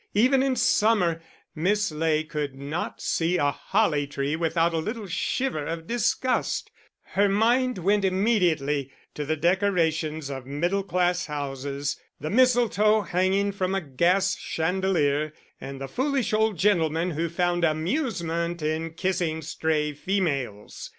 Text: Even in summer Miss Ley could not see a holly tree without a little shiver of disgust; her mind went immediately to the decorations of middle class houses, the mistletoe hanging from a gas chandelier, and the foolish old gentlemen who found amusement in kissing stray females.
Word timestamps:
Even 0.15 0.41
in 0.41 0.55
summer 0.55 1.21
Miss 1.53 1.91
Ley 1.91 2.23
could 2.23 2.55
not 2.55 2.99
see 2.99 3.37
a 3.37 3.51
holly 3.51 4.07
tree 4.07 4.35
without 4.35 4.73
a 4.73 4.79
little 4.79 5.05
shiver 5.05 5.63
of 5.63 5.85
disgust; 5.85 6.71
her 7.13 7.29
mind 7.29 7.77
went 7.77 8.03
immediately 8.03 8.91
to 9.13 9.25
the 9.25 9.35
decorations 9.35 10.31
of 10.31 10.47
middle 10.47 10.81
class 10.81 11.27
houses, 11.27 11.99
the 12.19 12.31
mistletoe 12.31 13.01
hanging 13.01 13.51
from 13.51 13.75
a 13.75 13.81
gas 13.81 14.35
chandelier, 14.35 15.33
and 15.61 15.79
the 15.79 15.87
foolish 15.87 16.33
old 16.33 16.57
gentlemen 16.57 17.11
who 17.11 17.29
found 17.29 17.63
amusement 17.63 18.63
in 18.63 18.95
kissing 18.95 19.43
stray 19.43 19.93
females. 19.93 20.89